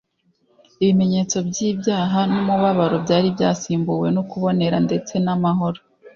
[0.81, 5.79] ibimenyetso by'ibyaha n'umubabaro byari byasimbuwe no kubonera ndetse n'amahoro.